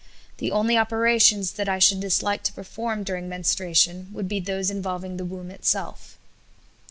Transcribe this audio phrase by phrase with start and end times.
[0.37, 5.17] The only operations that I should dislike to perform during menstruation would be those involving
[5.17, 6.17] the womb itself."